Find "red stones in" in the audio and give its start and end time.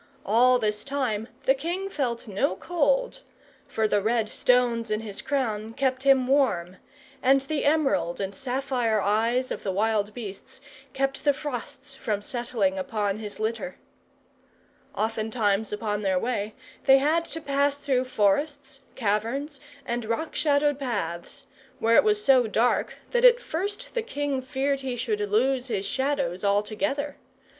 4.01-5.01